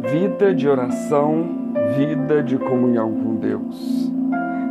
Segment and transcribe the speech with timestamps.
[0.00, 1.46] vida de oração,
[1.96, 4.10] vida de comunhão com Deus.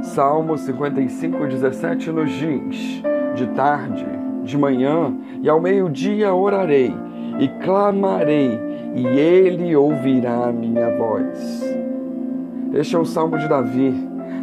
[0.01, 3.03] Salmo 55, 17 nos diz:
[3.35, 4.07] De tarde,
[4.43, 6.93] de manhã e ao meio-dia orarei
[7.39, 8.59] e clamarei,
[8.95, 11.63] e ele ouvirá a minha voz.
[12.73, 13.93] Este é o salmo de Davi.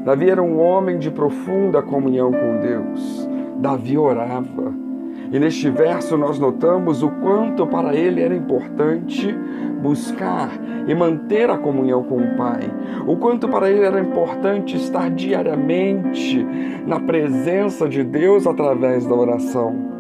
[0.05, 3.29] Davi era um homem de profunda comunhão com Deus.
[3.59, 4.86] Davi orava.
[5.33, 9.35] E neste verso nós notamos o quanto para ele era importante
[9.83, 10.51] buscar
[10.87, 12.63] e manter a comunhão com o Pai,
[13.07, 16.47] o quanto para ele era importante estar diariamente
[16.87, 19.97] na presença de Deus através da oração.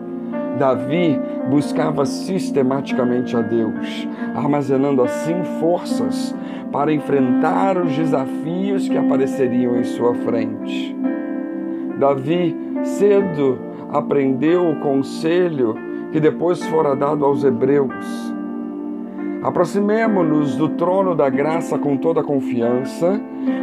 [0.58, 6.34] Davi buscava sistematicamente a Deus, armazenando assim forças
[6.72, 10.96] para enfrentar os desafios que apareceriam em sua frente.
[11.98, 13.58] Davi cedo
[13.90, 15.74] aprendeu o conselho
[16.12, 18.34] que depois fora dado aos hebreus.
[19.42, 23.20] Aproximemo-nos do trono da graça com toda confiança,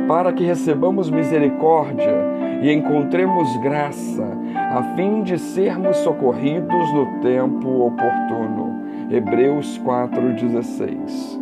[0.07, 2.15] para que recebamos misericórdia
[2.61, 4.25] e encontremos graça,
[4.55, 8.81] a fim de sermos socorridos no tempo oportuno.
[9.11, 11.39] Hebreus 4,16.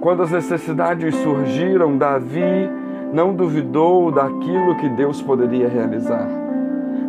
[0.00, 2.68] Quando as necessidades surgiram, Davi
[3.12, 6.39] não duvidou daquilo que Deus poderia realizar.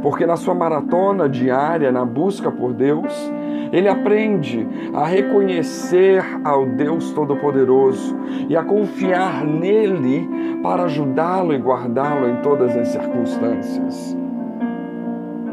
[0.01, 3.31] Porque na sua maratona diária, na busca por Deus,
[3.71, 8.17] ele aprende a reconhecer ao Deus Todo-Poderoso
[8.49, 10.29] e a confiar nele
[10.61, 14.17] para ajudá-lo e guardá-lo em todas as circunstâncias.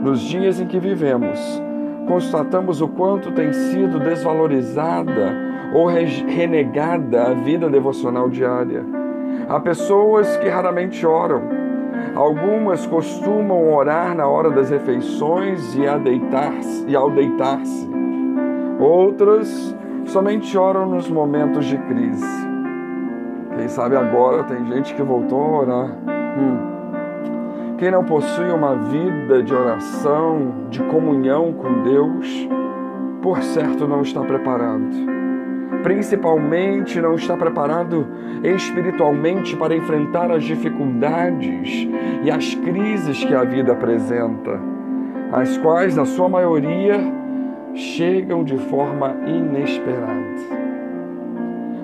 [0.03, 1.39] Nos dias em que vivemos,
[2.07, 8.85] constatamos o quanto tem sido desvalorizada ou renegada a vida devocional diária.
[9.49, 11.58] Há pessoas que raramente oram.
[12.15, 16.53] Algumas costumam orar na hora das refeições e, deitar
[16.87, 17.89] e ao deitar-se.
[18.79, 22.49] Outras somente oram nos momentos de crise.
[23.57, 25.91] Quem sabe agora tem gente que voltou a orar.
[26.39, 26.79] Hum.
[27.77, 32.49] Quem não possui uma vida de oração, de comunhão com Deus,
[33.23, 35.18] por certo não está preparado.
[35.83, 38.07] Principalmente não está preparado
[38.43, 41.89] espiritualmente para enfrentar as dificuldades
[42.23, 44.61] e as crises que a vida apresenta,
[45.33, 47.01] as quais, na sua maioria,
[47.75, 50.19] chegam de forma inesperada.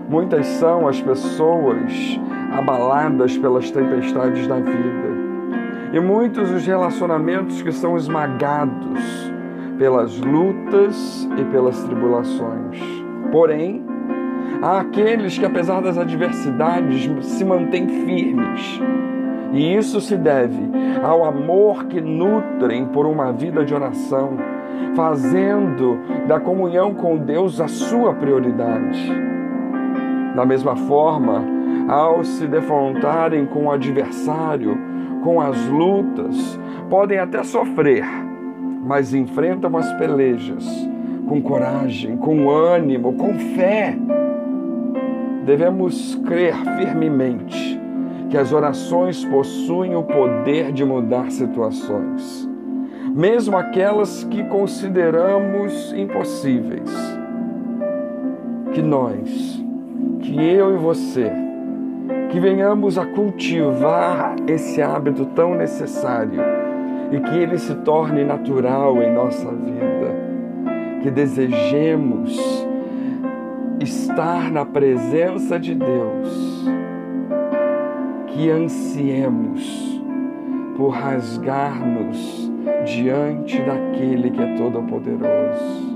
[0.09, 2.21] Muitas são as pessoas
[2.53, 5.15] abaladas pelas tempestades da vida,
[5.93, 9.33] e muitos os relacionamentos que são esmagados
[9.79, 12.79] pelas lutas e pelas tribulações.
[13.33, 13.84] Porém,
[14.63, 18.81] há aqueles que, apesar das adversidades, se mantêm firmes.
[19.53, 20.71] E isso se deve
[21.03, 24.37] ao amor que nutrem por uma vida de oração,
[24.97, 29.13] fazendo da comunhão com Deus a sua prioridade.
[30.35, 31.45] Da mesma forma,
[31.89, 34.77] ao se defrontarem com o adversário,
[35.23, 36.59] com as lutas,
[36.91, 38.05] podem até sofrer,
[38.83, 40.67] mas enfrentam as pelejas
[41.29, 43.97] com coragem, com ânimo, com fé.
[45.45, 47.81] Devemos crer firmemente
[48.31, 52.49] que as orações possuem o poder de mudar situações
[53.15, 56.91] mesmo aquelas que consideramos impossíveis.
[58.73, 59.65] Que nós,
[60.21, 61.31] que eu e você,
[62.31, 66.43] que venhamos a cultivar esse hábito tão necessário
[67.13, 70.25] e que ele se torne natural em nossa vida.
[71.01, 72.67] Que desejemos
[73.85, 76.65] estar na presença de Deus,
[78.27, 80.03] que ansiemos
[80.77, 82.51] por rasgar-nos
[82.85, 85.95] diante daquele que é todo-poderoso.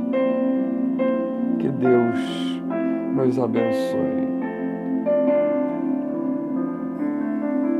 [1.58, 2.62] Que Deus
[3.14, 4.37] nos abençoe.